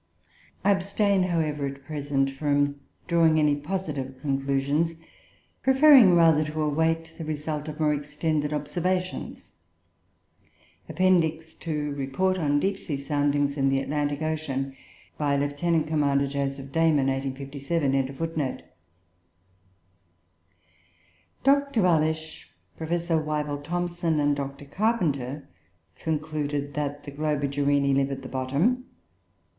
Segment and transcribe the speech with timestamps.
[0.63, 4.95] "I abstain, however, at present from drawing any positive conclusions,
[5.61, 9.53] preferring rather to await the result of more extended observations."
[10.87, 14.75] [Footnote 6: Appendix to Report on Deep sea Soundings in the Atlantic Ocean,
[15.19, 15.55] by Lieut.
[15.59, 17.05] Commander Joseph Dayman.
[17.05, 18.63] 1857.]
[21.43, 21.81] Dr.
[21.83, 24.65] Wallich, Professor Wyville Thomson, and Dr.
[24.65, 25.47] Carpenter
[25.99, 28.85] concluded that the Globigerinoe live at the bottom.